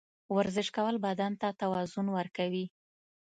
[0.35, 2.65] ورزش کول بدن ته توازن ورکوي.